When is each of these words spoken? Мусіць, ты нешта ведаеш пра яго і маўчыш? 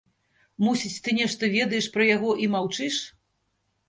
Мусіць, 0.67 1.01
ты 1.07 1.13
нешта 1.19 1.49
ведаеш 1.57 1.87
пра 1.97 2.07
яго 2.15 2.31
і 2.47 2.47
маўчыш? 2.55 2.97